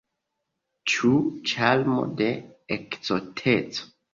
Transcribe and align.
Ĉu 0.93 1.11
ĉarmo 1.51 2.07
de 2.23 2.33
ekzoteco? 2.79 3.89